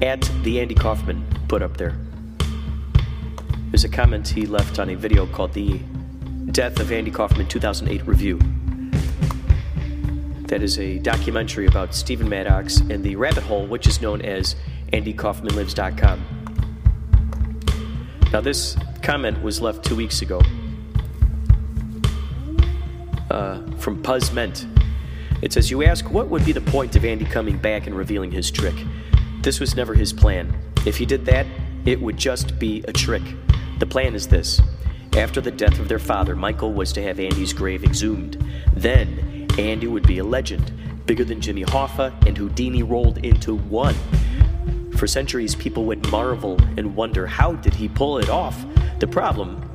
at 0.00 0.22
the 0.42 0.58
Andy 0.58 0.74
Kaufman 0.74 1.22
put 1.46 1.60
up 1.60 1.76
there. 1.76 1.94
There's 3.70 3.84
a 3.84 3.90
comment 3.90 4.26
he 4.26 4.46
left 4.46 4.78
on 4.78 4.88
a 4.88 4.94
video 4.94 5.26
called 5.26 5.52
the 5.52 5.78
Death 6.52 6.80
of 6.80 6.90
Andy 6.90 7.10
Kaufman 7.10 7.46
2008 7.46 8.06
Review. 8.06 8.38
That 10.46 10.62
is 10.62 10.78
a 10.78 10.98
documentary 10.98 11.66
about 11.66 11.94
Stephen 11.94 12.30
Maddox 12.30 12.78
and 12.78 13.04
the 13.04 13.14
rabbit 13.16 13.42
hole, 13.42 13.66
which 13.66 13.86
is 13.86 14.00
known 14.00 14.22
as 14.22 14.56
AndyKaufmanLives.com. 14.94 16.24
Now, 18.32 18.40
this 18.40 18.74
comment 19.02 19.42
was 19.42 19.60
left 19.60 19.84
two 19.84 19.96
weeks 19.96 20.22
ago 20.22 20.40
uh, 23.36 23.60
from 23.76 24.02
Puzz 24.02 24.32
Ment. 24.32 24.66
It 25.42 25.52
says, 25.52 25.70
You 25.70 25.84
ask, 25.84 26.10
what 26.10 26.28
would 26.28 26.44
be 26.44 26.52
the 26.52 26.62
point 26.62 26.96
of 26.96 27.04
Andy 27.04 27.26
coming 27.26 27.58
back 27.58 27.86
and 27.86 27.94
revealing 27.94 28.30
his 28.30 28.50
trick? 28.50 28.74
This 29.42 29.60
was 29.60 29.76
never 29.76 29.92
his 29.92 30.12
plan. 30.12 30.52
If 30.86 30.96
he 30.96 31.04
did 31.04 31.26
that, 31.26 31.46
it 31.84 32.00
would 32.00 32.16
just 32.16 32.58
be 32.58 32.82
a 32.88 32.92
trick. 32.92 33.22
The 33.78 33.86
plan 33.86 34.14
is 34.14 34.26
this 34.26 34.60
after 35.16 35.40
the 35.40 35.50
death 35.50 35.78
of 35.78 35.88
their 35.88 35.98
father, 35.98 36.34
Michael 36.34 36.72
was 36.72 36.92
to 36.94 37.02
have 37.02 37.20
Andy's 37.20 37.52
grave 37.52 37.84
exhumed. 37.84 38.42
Then, 38.74 39.46
Andy 39.58 39.86
would 39.86 40.06
be 40.06 40.18
a 40.18 40.24
legend, 40.24 40.72
bigger 41.04 41.24
than 41.24 41.40
Jimmy 41.40 41.64
Hoffa 41.64 42.12
and 42.26 42.36
Houdini 42.36 42.82
rolled 42.82 43.18
into 43.18 43.56
one. 43.56 43.96
For 44.96 45.06
centuries, 45.06 45.54
people 45.54 45.84
would 45.84 46.10
marvel 46.10 46.58
and 46.78 46.96
wonder 46.96 47.26
how 47.26 47.52
did 47.52 47.74
he 47.74 47.88
pull 47.88 48.18
it 48.18 48.30
off? 48.30 48.64
The 48.98 49.06
problem 49.06 49.65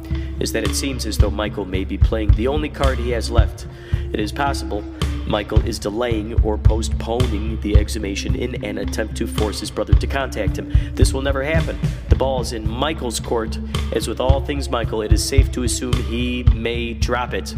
is 0.41 0.51
that 0.51 0.63
it 0.63 0.75
seems 0.75 1.05
as 1.05 1.17
though 1.17 1.29
Michael 1.29 1.65
may 1.65 1.83
be 1.83 1.97
playing 1.97 2.31
the 2.31 2.47
only 2.47 2.69
card 2.69 2.97
he 2.97 3.11
has 3.11 3.29
left. 3.29 3.67
It 4.11 4.19
is 4.19 4.31
possible 4.31 4.83
Michael 5.27 5.65
is 5.65 5.79
delaying 5.79 6.41
or 6.43 6.57
postponing 6.57 7.59
the 7.61 7.77
exhumation 7.77 8.35
in 8.35 8.63
an 8.65 8.79
attempt 8.79 9.15
to 9.17 9.27
force 9.27 9.59
his 9.59 9.71
brother 9.71 9.93
to 9.93 10.07
contact 10.07 10.57
him. 10.57 10.73
This 10.93 11.13
will 11.13 11.21
never 11.21 11.43
happen. 11.43 11.79
The 12.09 12.15
ball 12.15 12.41
is 12.41 12.51
in 12.51 12.67
Michael's 12.67 13.19
court. 13.19 13.57
As 13.93 14.07
with 14.07 14.19
all 14.19 14.41
things 14.41 14.67
Michael, 14.67 15.01
it 15.03 15.13
is 15.13 15.23
safe 15.23 15.51
to 15.53 15.63
assume 15.63 15.93
he 15.93 16.43
may 16.53 16.93
drop 16.93 17.33
it. 17.33 17.55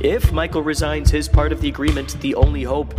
If 0.00 0.32
Michael 0.32 0.62
resigns 0.62 1.10
his 1.10 1.28
part 1.28 1.52
of 1.52 1.60
the 1.60 1.68
agreement, 1.68 2.20
the 2.20 2.34
only 2.34 2.64
hope 2.64 2.94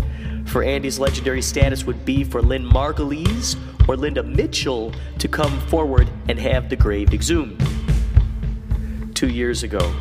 for 0.46 0.64
Andy's 0.64 1.00
legendary 1.00 1.42
status 1.42 1.84
would 1.84 2.06
be 2.06 2.24
for 2.24 2.42
Lynn 2.42 2.66
Margulies 2.66 3.58
or 3.90 3.98
Linda 3.98 4.24
Mitchell 4.24 4.94
to 5.18 5.28
come 5.28 5.60
forward 5.68 6.10
and 6.30 6.40
have 6.40 6.70
the 6.70 6.76
grave 6.76 7.14
exhumed. 7.14 7.62
Two 9.22 9.30
years 9.30 9.62
ago, 9.62 9.94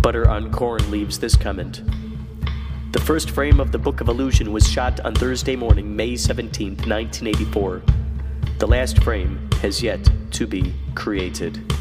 Butter 0.00 0.28
on 0.28 0.50
Corn 0.50 0.90
leaves 0.90 1.20
this 1.20 1.36
comment. 1.36 1.84
The 2.90 3.00
first 3.00 3.30
frame 3.30 3.60
of 3.60 3.70
the 3.70 3.78
Book 3.78 4.00
of 4.00 4.08
Illusion 4.08 4.50
was 4.50 4.68
shot 4.68 4.98
on 5.04 5.14
Thursday 5.14 5.54
morning, 5.54 5.94
May 5.94 6.16
17, 6.16 6.70
1984. 6.78 7.80
The 8.58 8.66
last 8.66 9.00
frame 9.04 9.48
has 9.60 9.84
yet 9.84 10.10
to 10.32 10.48
be 10.48 10.74
created. 10.96 11.72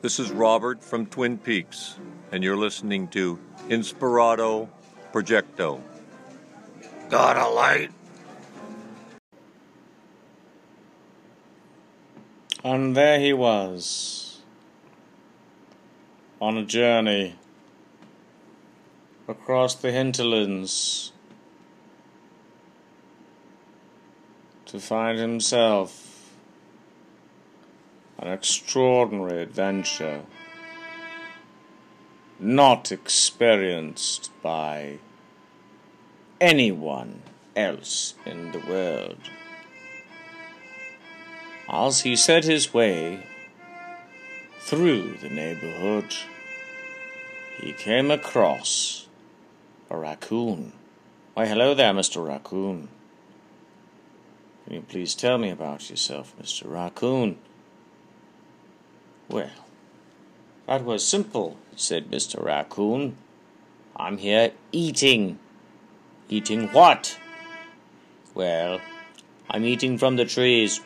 This 0.00 0.18
is 0.18 0.30
Robert 0.30 0.82
from 0.82 1.04
Twin 1.04 1.36
Peaks, 1.36 1.98
and 2.32 2.42
you're 2.42 2.56
listening 2.56 3.08
to 3.08 3.38
Inspirato 3.68 4.70
Projecto. 5.12 5.82
Got 7.08 7.36
a 7.36 7.48
light? 7.48 7.92
And 12.64 12.96
there 12.96 13.20
he 13.20 13.32
was, 13.32 14.40
on 16.40 16.56
a 16.56 16.64
journey 16.64 17.36
across 19.28 19.74
the 19.74 19.92
hinterlands 19.92 21.12
to 24.66 24.80
find 24.80 25.18
himself 25.18 26.32
an 28.18 28.32
extraordinary 28.32 29.42
adventure 29.42 30.22
not 32.38 32.90
experienced 32.90 34.30
by 34.42 34.98
anyone 36.40 37.22
else 37.54 38.14
in 38.24 38.52
the 38.52 38.58
world. 38.60 39.18
As 41.68 42.02
he 42.02 42.14
set 42.16 42.44
his 42.44 42.72
way 42.72 43.20
through 44.60 45.16
the 45.22 45.30
neighborhood, 45.30 46.14
he 47.60 47.72
came 47.72 48.10
across 48.10 49.06
a 49.90 49.96
raccoon. 49.96 50.72
Why, 51.34 51.46
hello 51.46 51.74
there, 51.74 51.92
Mr. 51.92 52.26
Raccoon. 52.26 52.88
Can 54.64 54.74
you 54.74 54.80
please 54.82 55.14
tell 55.14 55.38
me 55.38 55.50
about 55.50 55.90
yourself, 55.90 56.34
Mr. 56.40 56.70
Raccoon? 56.70 57.38
Well, 59.28 59.50
that 60.66 60.84
was 60.84 61.06
simple, 61.06 61.56
said 61.76 62.10
Mr. 62.10 62.42
Raccoon. 62.42 63.16
I'm 63.96 64.18
here 64.18 64.52
eating. 64.72 65.38
Eating 66.28 66.66
what? 66.72 67.16
Well, 68.34 68.80
I'm 69.48 69.64
eating 69.64 69.96
from 69.96 70.16
the 70.16 70.24
trees. 70.24 70.80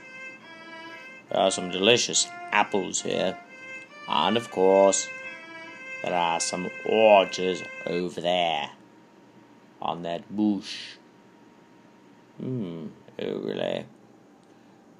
There 1.31 1.41
are 1.41 1.51
some 1.51 1.71
delicious 1.71 2.29
apples 2.53 3.01
here. 3.01 3.39
And 4.07 4.37
of 4.37 4.51
course, 4.51 5.09
there 6.03 6.13
are 6.13 6.41
some 6.41 6.71
oranges 6.85 7.63
over 7.87 8.21
there 8.21 8.71
on 9.81 10.03
that 10.03 10.31
bush. 10.35 10.97
Hmm, 12.39 12.89
oh 13.19 13.39
really? 13.39 13.87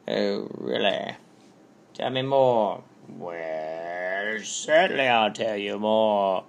Oh 0.09 0.51
really? 0.57 1.17
Tell 1.93 2.11
me 2.11 2.23
more. 2.23 2.83
Well, 3.09 4.39
certainly 4.43 5.07
I'll 5.07 5.33
tell 5.33 5.57
you 5.57 5.79
more. 5.79 6.45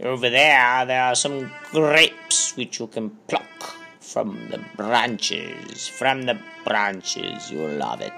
Over 0.00 0.28
there, 0.28 0.84
there 0.86 1.04
are 1.04 1.14
some 1.14 1.50
grapes 1.70 2.56
which 2.56 2.80
you 2.80 2.88
can 2.88 3.10
pluck 3.28 3.76
from 4.00 4.48
the 4.50 4.60
branches. 4.76 5.86
From 5.86 6.22
the 6.22 6.38
branches, 6.64 7.50
you'll 7.50 7.76
love 7.76 8.00
it. 8.00 8.12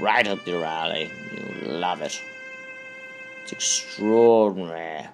Right 0.00 0.26
up 0.26 0.46
your 0.46 0.64
alley. 0.64 1.10
You'll 1.36 1.78
love 1.78 2.02
it. 2.02 2.20
It's 3.42 3.52
extraordinary. 3.52 5.06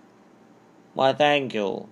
Why, 0.95 1.13
thank 1.13 1.55
you. 1.55 1.89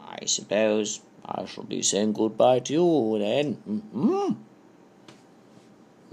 I 0.00 0.24
suppose 0.26 1.00
I 1.24 1.44
shall 1.46 1.64
be 1.64 1.82
saying 1.82 2.12
goodbye 2.12 2.60
to 2.60 2.72
you 2.72 3.18
then. 3.18 3.56
Mm-hmm. 3.68 4.34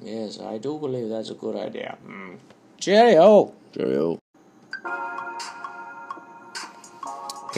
Yes, 0.01 0.39
I 0.39 0.57
do 0.57 0.77
believe 0.77 1.09
that's 1.09 1.29
a 1.29 1.35
good 1.35 1.55
idea. 1.55 1.97
Mm. 2.07 2.37
Cheerio. 2.79 3.53
Cheerio. 3.73 4.19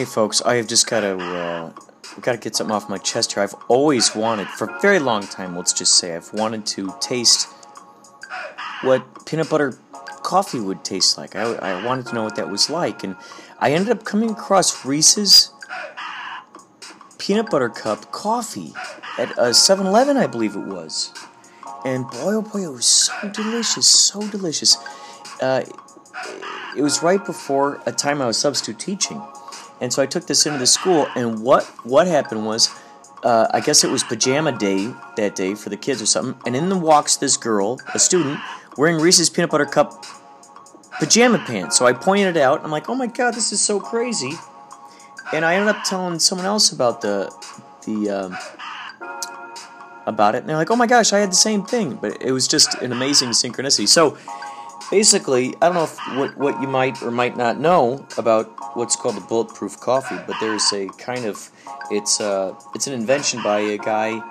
Folks, 0.04 0.42
I 0.42 0.56
have 0.56 0.66
just 0.66 0.88
got 0.88 1.00
to 1.00 1.16
uh, 1.16 1.72
got 2.20 2.32
to 2.32 2.38
get 2.38 2.56
something 2.56 2.74
off 2.74 2.88
my 2.88 2.98
chest 2.98 3.32
here. 3.32 3.42
I've 3.42 3.54
always 3.68 4.14
wanted, 4.14 4.48
for 4.48 4.68
a 4.68 4.80
very 4.80 4.98
long 4.98 5.22
time, 5.22 5.56
let's 5.56 5.72
just 5.72 5.96
say, 5.96 6.14
I've 6.14 6.32
wanted 6.32 6.66
to 6.66 6.94
taste 7.00 7.48
what 8.82 9.26
peanut 9.26 9.48
butter 9.48 9.78
coffee 10.22 10.60
would 10.60 10.84
taste 10.84 11.16
like. 11.16 11.36
I, 11.36 11.42
I 11.54 11.84
wanted 11.84 12.06
to 12.06 12.14
know 12.14 12.24
what 12.24 12.36
that 12.36 12.50
was 12.50 12.68
like, 12.68 13.04
and 13.04 13.16
I 13.60 13.72
ended 13.72 13.96
up 13.96 14.04
coming 14.04 14.30
across 14.30 14.84
Reese's 14.84 15.52
peanut 17.18 17.50
butter 17.50 17.68
cup 17.68 18.10
coffee 18.12 18.72
at 19.18 19.32
a 19.38 19.54
7 19.54 19.86
Eleven, 19.86 20.16
I 20.16 20.26
believe 20.26 20.56
it 20.56 20.66
was. 20.66 21.12
And 21.84 22.08
boy, 22.10 22.34
oh 22.34 22.42
boy, 22.42 22.64
it 22.64 22.72
was 22.72 22.86
so 22.86 23.28
delicious, 23.28 23.86
so 23.86 24.26
delicious. 24.28 24.76
Uh, 25.40 25.64
it 26.76 26.82
was 26.82 27.02
right 27.02 27.24
before 27.24 27.80
a 27.86 27.92
time 27.92 28.22
I 28.22 28.26
was 28.26 28.38
substitute 28.38 28.78
teaching. 28.78 29.22
And 29.82 29.92
so 29.92 30.00
I 30.00 30.06
took 30.06 30.26
this 30.28 30.46
into 30.46 30.58
the 30.58 30.66
school, 30.66 31.08
and 31.16 31.42
what, 31.42 31.64
what 31.84 32.06
happened 32.06 32.46
was, 32.46 32.70
uh, 33.24 33.48
I 33.50 33.60
guess 33.60 33.82
it 33.82 33.90
was 33.90 34.04
pajama 34.04 34.56
day 34.56 34.94
that 35.16 35.34
day 35.34 35.54
for 35.54 35.70
the 35.70 35.76
kids 35.76 36.00
or 36.00 36.06
something, 36.06 36.40
and 36.46 36.54
in 36.54 36.68
the 36.68 36.78
walks 36.78 37.16
this 37.16 37.36
girl, 37.36 37.78
a 37.92 37.98
student, 37.98 38.38
wearing 38.78 38.98
Reese's 38.98 39.28
Peanut 39.28 39.50
Butter 39.50 39.66
Cup 39.66 40.06
pajama 41.00 41.38
pants. 41.38 41.76
So 41.76 41.86
I 41.86 41.92
pointed 41.92 42.36
it 42.36 42.40
out. 42.40 42.64
I'm 42.64 42.70
like, 42.70 42.88
oh 42.88 42.94
my 42.94 43.08
god, 43.08 43.34
this 43.34 43.52
is 43.52 43.60
so 43.60 43.80
crazy. 43.80 44.32
and 45.32 45.44
I 45.44 45.54
ended 45.54 45.74
up 45.74 45.84
telling 45.84 46.18
someone 46.18 46.46
else 46.46 46.70
about 46.70 47.00
the 47.00 47.30
the 47.86 48.10
um, 48.10 48.38
about 50.06 50.34
it, 50.34 50.38
and 50.38 50.48
they're 50.48 50.56
like, 50.56 50.70
"Oh 50.70 50.76
my 50.76 50.86
gosh, 50.86 51.12
I 51.12 51.18
had 51.18 51.30
the 51.30 51.36
same 51.36 51.64
thing," 51.64 51.94
but 51.94 52.22
it 52.22 52.32
was 52.32 52.46
just 52.46 52.74
an 52.82 52.92
amazing 52.92 53.30
synchronicity. 53.30 53.88
So 53.88 54.16
basically, 54.92 55.54
I 55.62 55.70
don't 55.70 55.74
know 55.74 55.84
if, 55.84 55.98
what 56.18 56.36
what 56.36 56.60
you 56.60 56.68
might 56.68 57.02
or 57.02 57.10
might 57.10 57.36
not 57.36 57.58
know 57.58 58.06
about 58.18 58.76
what's 58.76 58.94
called 58.94 59.16
the 59.16 59.22
bulletproof 59.22 59.80
coffee, 59.80 60.18
but 60.26 60.36
there's 60.38 60.70
a 60.72 60.86
kind 60.98 61.24
of 61.24 61.50
it's 61.90 62.20
uh 62.20 62.54
it's 62.74 62.86
an 62.86 62.92
invention 62.92 63.42
by 63.42 63.58
a 63.60 63.78
guy. 63.78 64.22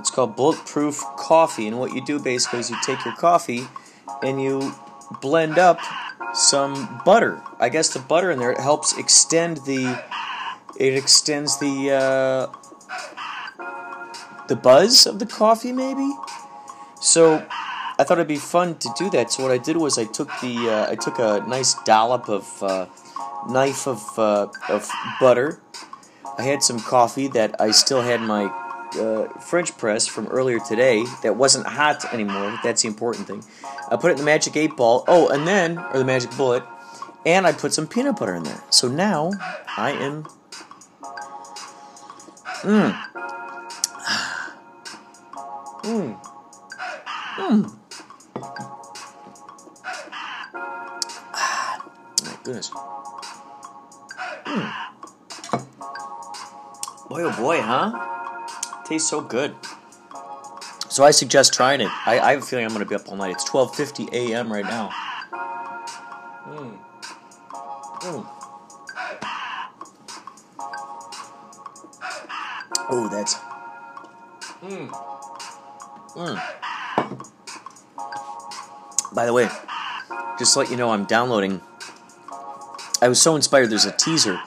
It's 0.00 0.10
called 0.10 0.36
bulletproof 0.36 1.00
coffee, 1.16 1.68
and 1.68 1.78
what 1.78 1.94
you 1.94 2.04
do 2.04 2.18
basically 2.18 2.58
is 2.58 2.68
you 2.68 2.76
take 2.84 3.02
your 3.04 3.14
coffee 3.14 3.62
and 4.22 4.42
you 4.42 4.74
blend 5.22 5.58
up 5.58 5.78
some 6.34 7.00
butter. 7.04 7.40
I 7.60 7.68
guess 7.68 7.94
the 7.94 8.00
butter 8.00 8.32
in 8.32 8.40
there 8.40 8.50
it 8.50 8.60
helps 8.60 8.98
extend 8.98 9.58
the 9.58 10.02
it 10.76 10.94
extends 10.94 11.58
the 11.60 11.92
uh, 11.92 12.46
the 14.48 14.56
buzz 14.56 15.06
of 15.06 15.20
the 15.20 15.26
coffee 15.26 15.72
maybe. 15.72 16.10
So 17.00 17.46
I 17.98 18.04
thought 18.04 18.18
it'd 18.18 18.26
be 18.26 18.36
fun 18.36 18.76
to 18.78 18.88
do 18.98 19.08
that. 19.10 19.30
So 19.30 19.42
what 19.42 19.52
I 19.52 19.58
did 19.58 19.76
was 19.76 19.98
I 19.98 20.04
took 20.04 20.28
the 20.40 20.68
uh, 20.68 20.90
I 20.90 20.96
took 20.96 21.18
a 21.18 21.44
nice 21.46 21.74
dollop 21.84 22.28
of 22.28 22.62
uh, 22.62 22.86
knife 23.48 23.86
of 23.86 24.18
uh, 24.18 24.48
of 24.68 24.90
butter. 25.20 25.60
I 26.36 26.42
had 26.42 26.62
some 26.62 26.80
coffee 26.80 27.28
that 27.28 27.60
I 27.60 27.70
still 27.70 28.02
had 28.02 28.20
my 28.20 28.46
uh, 28.98 29.28
French 29.38 29.76
press 29.78 30.06
from 30.06 30.26
earlier 30.26 30.58
today 30.58 31.04
that 31.22 31.36
wasn't 31.36 31.66
hot 31.66 32.12
anymore. 32.12 32.58
That's 32.64 32.82
the 32.82 32.88
important 32.88 33.28
thing. 33.28 33.44
I 33.90 33.96
put 33.96 34.10
it 34.10 34.12
in 34.12 34.18
the 34.18 34.24
magic 34.24 34.56
eight 34.56 34.76
ball. 34.76 35.04
Oh, 35.06 35.28
and 35.28 35.46
then 35.46 35.78
or 35.78 35.98
the 35.98 36.04
magic 36.04 36.36
bullet, 36.36 36.64
and 37.24 37.46
I 37.46 37.52
put 37.52 37.72
some 37.72 37.86
peanut 37.86 38.18
butter 38.18 38.34
in 38.34 38.42
there. 38.42 38.62
So 38.70 38.88
now 38.88 39.30
I 39.76 39.92
am. 39.92 40.24
Mmm. 42.62 42.98
Mmm. 45.84 46.18
Mmm. 47.36 47.73
Goodness. 52.44 52.70
Boy, 57.08 57.22
oh 57.22 57.36
boy, 57.36 57.60
huh? 57.60 57.92
Tastes 58.86 59.08
so 59.08 59.20
good. 59.20 59.54
So 60.88 61.04
I 61.04 61.10
suggest 61.10 61.52
trying 61.52 61.80
it. 61.80 61.90
I, 62.06 62.18
I 62.18 62.30
have 62.32 62.42
a 62.42 62.46
feeling 62.46 62.64
I'm 62.64 62.70
going 62.72 62.84
to 62.84 62.88
be 62.88 62.94
up 62.94 63.08
all 63.08 63.16
night. 63.16 63.32
It's 63.32 63.48
12:50 63.48 64.12
a.m. 64.12 64.52
right 64.52 64.64
now. 64.64 64.90
Mm. 66.48 66.78
Mm. 68.00 68.26
Oh, 72.90 73.08
that's. 73.10 73.34
Mm. 74.62 74.88
Mm. 76.14 76.40
By 79.14 79.26
the 79.26 79.32
way, 79.32 79.48
just 80.38 80.54
to 80.54 80.60
let 80.60 80.70
you 80.70 80.76
know, 80.76 80.90
I'm 80.90 81.04
downloading. 81.04 81.60
I 83.04 83.08
was 83.08 83.20
so 83.20 83.36
inspired. 83.36 83.68
There's 83.68 83.84
a 83.84 83.92
teaser 83.92 84.40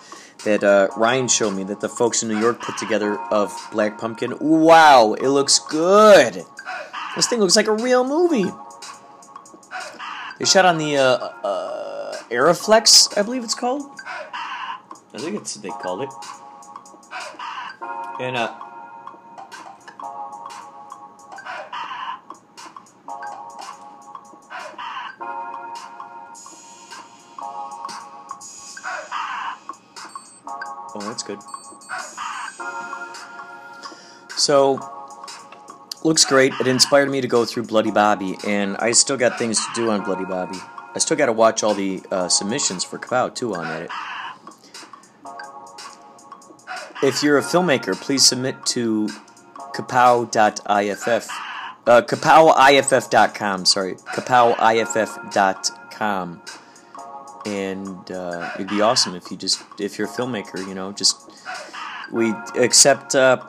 that 0.43 0.63
uh, 0.63 0.87
Ryan 0.97 1.27
showed 1.27 1.51
me 1.51 1.63
that 1.65 1.79
the 1.79 1.87
folks 1.87 2.23
in 2.23 2.29
New 2.29 2.39
York 2.39 2.59
put 2.59 2.75
together 2.75 3.19
of 3.29 3.55
Black 3.71 3.99
Pumpkin. 3.99 4.33
Wow, 4.39 5.13
it 5.13 5.27
looks 5.27 5.59
good. 5.59 6.43
This 7.15 7.27
thing 7.27 7.39
looks 7.39 7.55
like 7.55 7.67
a 7.67 7.73
real 7.73 8.03
movie. 8.03 8.49
They 10.39 10.45
shot 10.45 10.65
on 10.65 10.79
the 10.79 10.97
uh, 10.97 11.17
uh, 11.43 12.15
Arriflex, 12.31 13.15
I 13.15 13.21
believe 13.21 13.43
it's 13.43 13.53
called. 13.53 13.83
I 14.33 15.19
think 15.19 15.35
it's 15.35 15.55
what 15.55 15.61
they 15.61 15.69
called 15.69 16.01
it. 16.01 16.09
And 18.19 18.37
uh, 18.37 18.55
Oh, 30.99 31.07
that's 31.07 31.21
good. 31.21 31.37
So, 34.35 34.79
looks 36.03 36.25
great. 36.25 36.53
It 36.59 36.65
inspired 36.65 37.11
me 37.11 37.21
to 37.21 37.27
go 37.27 37.45
through 37.45 37.63
Bloody 37.63 37.91
Bobby, 37.91 38.35
and 38.47 38.75
I 38.77 38.93
still 38.93 39.17
got 39.17 39.37
things 39.37 39.59
to 39.59 39.67
do 39.75 39.91
on 39.91 40.03
Bloody 40.03 40.25
Bobby. 40.25 40.57
I 40.95 40.99
still 40.99 41.15
got 41.15 41.27
to 41.27 41.33
watch 41.33 41.63
all 41.63 41.75
the 41.75 42.01
uh, 42.11 42.29
submissions 42.29 42.83
for 42.83 42.97
Kapow, 42.97 43.33
too, 43.33 43.53
on 43.53 43.83
it. 43.83 43.91
If 47.03 47.21
you're 47.21 47.37
a 47.37 47.43
filmmaker, 47.43 47.95
please 47.95 48.25
submit 48.25 48.65
to 48.67 49.07
kapow.iff. 49.75 51.27
Uh, 51.85 52.01
kapowiff.com, 52.01 53.65
sorry. 53.65 53.95
kapowiff.com 53.95 56.41
and 57.47 58.11
uh, 58.11 58.51
it'd 58.55 58.67
be 58.67 58.81
awesome 58.81 59.15
if 59.15 59.31
you 59.31 59.37
just 59.37 59.63
if 59.79 59.97
you're 59.97 60.07
a 60.07 60.11
filmmaker 60.11 60.59
you 60.67 60.75
know 60.75 60.91
just 60.91 61.31
we 62.11 62.33
accept 62.55 63.15
uh, 63.15 63.41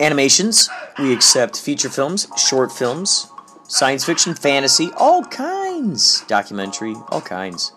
animations 0.00 0.68
we 0.98 1.12
accept 1.12 1.58
feature 1.58 1.88
films 1.88 2.28
short 2.36 2.70
films 2.70 3.28
science 3.68 4.04
fiction 4.04 4.34
fantasy 4.34 4.90
all 4.96 5.24
kinds 5.24 6.22
documentary 6.26 6.94
all 7.08 7.20
kinds. 7.20 7.72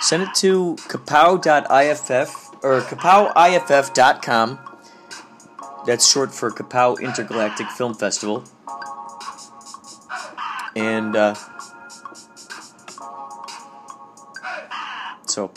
Send 0.00 0.24
it 0.24 0.34
to 0.36 0.76
kapow.iff 0.88 2.10
or 2.62 2.80
kapowiff.com 2.80 4.58
that's 5.86 6.10
short 6.10 6.34
for 6.34 6.50
kapow 6.50 6.98
intergalactic 7.00 7.68
film 7.68 7.94
festival. 7.94 8.44
And 10.74 11.14
uh, 11.14 11.34
So, 15.34 15.50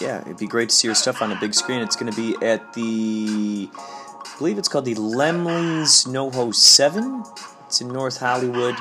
yeah, 0.00 0.22
it'd 0.22 0.38
be 0.38 0.46
great 0.46 0.70
to 0.70 0.74
see 0.74 0.88
your 0.88 0.94
stuff 0.94 1.20
on 1.20 1.30
a 1.30 1.38
big 1.38 1.52
screen. 1.52 1.82
It's 1.82 1.94
going 1.94 2.10
to 2.10 2.16
be 2.16 2.34
at 2.42 2.72
the, 2.72 3.68
I 3.74 4.38
believe 4.38 4.56
it's 4.56 4.68
called 4.68 4.86
the 4.86 4.94
Laemmle's 4.94 6.06
NoHo 6.06 6.54
7. 6.54 7.22
It's 7.66 7.82
in 7.82 7.88
North 7.88 8.16
Hollywood 8.16 8.74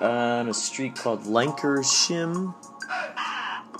on 0.00 0.48
a 0.48 0.54
street 0.54 0.94
called 0.94 1.24
Lankershim. 1.24 2.54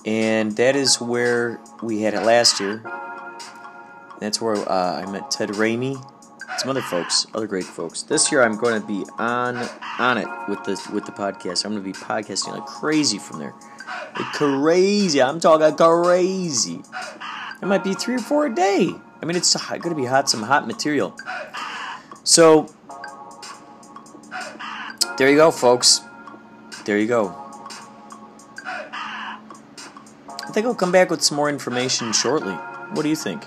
And 0.05 0.57
that 0.57 0.75
is 0.75 1.01
where 1.01 1.61
we 1.85 2.03
had 2.03 2.15
it 2.15 2.23
last 2.23 2.59
year. 2.59 2.83
That's 4.19 4.41
where 4.41 4.57
uh, 4.57 5.05
I 5.07 5.09
met 5.09 5.31
Ted 5.31 5.51
Ramey, 5.51 6.05
some 6.59 6.71
other 6.71 6.83
folks, 6.83 7.29
other 7.33 7.47
great 7.47 7.63
folks. 7.63 8.03
This 8.03 8.33
year 8.33 8.43
I'm 8.43 8.57
going 8.57 8.81
to 8.81 8.87
be 8.89 9.05
on 9.19 9.57
on 10.01 10.19
it 10.19 10.27
with 10.49 10.65
the 10.65 10.81
with 10.93 11.07
the 11.07 11.13
podcast. 11.13 11.65
I'm 11.65 11.73
going 11.73 11.85
to 11.85 11.89
be 11.89 11.93
podcasting 11.93 12.49
like 12.49 12.67
crazy 12.67 13.19
from 13.19 13.39
there. 13.39 13.55
Crazy. 14.15 15.23
I'm 15.23 15.41
talking 15.41 15.75
crazy. 15.77 16.83
It 17.61 17.67
might 17.67 17.85
be 17.85 17.95
three 17.95 18.17
or 18.17 18.21
four 18.21 18.47
a 18.47 18.55
day. 18.55 18.95
I 19.21 19.25
mean, 19.25 19.37
it's 19.37 19.55
going 19.55 19.83
to 19.83 19.95
be 19.95 20.05
hot, 20.05 20.29
some 20.29 20.43
hot 20.43 20.67
material. 20.67 21.17
So, 22.25 22.73
there 25.17 25.31
you 25.31 25.37
go, 25.37 25.51
folks. 25.51 26.01
There 26.85 26.99
you 26.99 27.07
go. 27.07 27.29
I 28.65 30.51
think 30.53 30.67
I'll 30.67 30.75
come 30.75 30.93
back 30.93 31.11
with 31.11 31.23
some 31.23 31.37
more 31.37 31.49
information 31.49 32.13
shortly. 32.13 32.53
What 32.53 33.03
do 33.03 33.09
you 33.09 33.17
think? 33.17 33.45